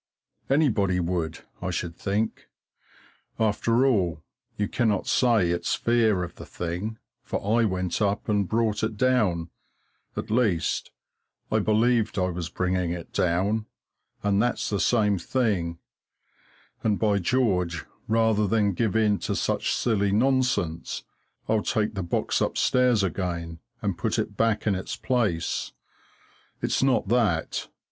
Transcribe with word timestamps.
Anybody 0.49 0.99
would, 0.99 1.41
I 1.61 1.69
should 1.69 1.95
think. 1.95 2.47
After 3.37 3.85
all, 3.85 4.23
you 4.57 4.67
cannot 4.67 5.05
say 5.05 5.49
that 5.49 5.57
it's 5.57 5.75
fear 5.75 6.23
of 6.23 6.37
the 6.37 6.45
thing, 6.47 6.97
for 7.21 7.39
I 7.61 7.65
went 7.65 8.01
up 8.01 8.27
and 8.27 8.49
brought 8.49 8.81
it 8.83 8.97
down 8.97 9.51
at 10.17 10.31
least, 10.31 10.89
I 11.51 11.59
believed 11.59 12.17
I 12.17 12.29
was 12.29 12.49
bringing 12.49 12.89
it 12.89 13.13
down, 13.13 13.67
and 14.23 14.41
that's 14.41 14.71
the 14.71 14.79
same 14.79 15.19
thing, 15.19 15.77
and 16.83 16.97
by 16.97 17.19
George, 17.19 17.85
rather 18.07 18.47
than 18.47 18.73
give 18.73 18.95
in 18.95 19.19
to 19.19 19.35
such 19.35 19.71
silly 19.71 20.11
nonsense, 20.11 21.03
I'll 21.47 21.61
take 21.61 21.93
the 21.93 22.01
box 22.01 22.41
upstairs 22.41 23.03
again 23.03 23.59
and 23.83 23.99
put 23.99 24.17
it 24.17 24.35
back 24.35 24.65
in 24.65 24.73
its 24.73 24.95
place. 24.95 25.73
It's 26.59 26.81
not 26.81 27.07
that. 27.09 27.67